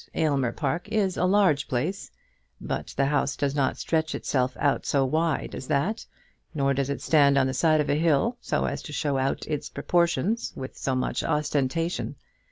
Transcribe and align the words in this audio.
Aylmer 0.15 0.51
Park 0.51 0.89
is 0.89 1.15
a 1.15 1.25
large 1.25 1.67
place; 1.67 2.09
but 2.59 2.87
the 2.97 3.05
house 3.05 3.35
does 3.37 3.53
not 3.53 3.77
stretch 3.77 4.15
itself 4.15 4.57
out 4.59 4.83
so 4.83 5.05
wide 5.05 5.53
as 5.53 5.67
that; 5.67 6.07
nor 6.55 6.73
does 6.73 6.89
it 6.89 7.03
stand 7.03 7.37
on 7.37 7.45
the 7.45 7.53
side 7.53 7.79
of 7.81 7.87
a 7.87 7.93
hill 7.93 8.35
so 8.41 8.65
as 8.65 8.81
to 8.81 8.93
show 8.93 9.19
out 9.19 9.45
its 9.45 9.69
proportions 9.69 10.53
with 10.55 10.75
so 10.75 10.95
much 10.95 11.23
ostentation. 11.23 12.15